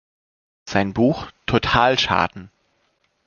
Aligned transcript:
Sein 0.67 0.93
Buch 0.95 1.29
"Totalschaden. 1.45 2.49